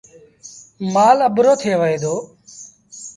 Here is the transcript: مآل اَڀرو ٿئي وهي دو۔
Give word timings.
مآل 0.93 1.17
اَڀرو 1.27 1.53
ٿئي 1.61 1.73
وهي 1.81 1.97
دو۔ 2.03 2.13